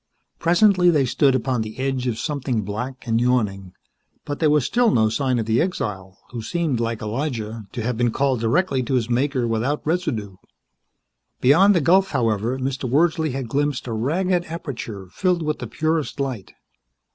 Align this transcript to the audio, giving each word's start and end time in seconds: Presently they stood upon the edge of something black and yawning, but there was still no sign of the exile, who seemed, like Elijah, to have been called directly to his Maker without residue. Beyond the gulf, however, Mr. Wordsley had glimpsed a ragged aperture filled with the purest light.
Presently 0.39 0.89
they 0.89 1.05
stood 1.05 1.35
upon 1.35 1.61
the 1.61 1.77
edge 1.77 2.07
of 2.07 2.17
something 2.17 2.63
black 2.63 3.05
and 3.05 3.21
yawning, 3.21 3.73
but 4.25 4.39
there 4.39 4.49
was 4.49 4.65
still 4.65 4.89
no 4.89 5.09
sign 5.09 5.37
of 5.37 5.45
the 5.45 5.61
exile, 5.61 6.17
who 6.31 6.41
seemed, 6.41 6.79
like 6.79 7.03
Elijah, 7.03 7.67
to 7.71 7.83
have 7.83 7.97
been 7.97 8.09
called 8.09 8.39
directly 8.39 8.81
to 8.81 8.95
his 8.95 9.11
Maker 9.11 9.47
without 9.47 9.85
residue. 9.85 10.37
Beyond 11.39 11.75
the 11.75 11.81
gulf, 11.81 12.09
however, 12.09 12.57
Mr. 12.57 12.89
Wordsley 12.89 13.33
had 13.33 13.47
glimpsed 13.47 13.85
a 13.85 13.93
ragged 13.93 14.45
aperture 14.45 15.05
filled 15.11 15.43
with 15.43 15.59
the 15.59 15.67
purest 15.67 16.19
light. 16.19 16.53